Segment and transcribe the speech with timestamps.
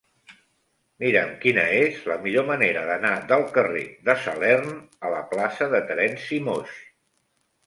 [1.01, 5.83] Mira'm quina és la millor manera d'anar del carrer de Salern a la plaça de
[5.93, 6.75] Terenci Moix.